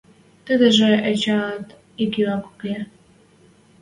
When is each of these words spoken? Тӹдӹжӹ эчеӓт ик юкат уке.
Тӹдӹжӹ 0.45 0.91
эчеӓт 1.11 1.67
ик 2.03 2.13
юкат 2.23 2.43
уке. 2.49 2.75